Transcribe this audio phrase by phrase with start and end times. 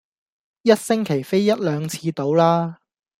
[0.63, 2.79] 一星期飛一兩次到啦